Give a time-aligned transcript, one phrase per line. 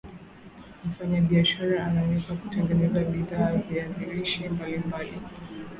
[0.85, 5.13] Mfanyabishara anaweza kutengeneza bidhaa viazi lishe mbali mbali